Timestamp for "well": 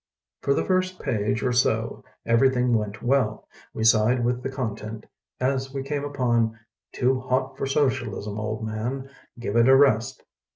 3.03-3.47